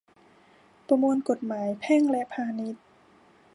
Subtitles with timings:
[0.87, 2.83] ประมวลกฎหมายแพ่งและพาณิชย์